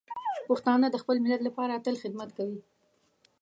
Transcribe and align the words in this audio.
پښتانه 0.47 0.87
د 0.89 0.95
خپل 1.01 1.15
ملت 1.23 1.41
لپاره 1.47 1.81
تل 1.85 1.95
خدمت 2.03 2.29
کوي. 2.37 2.59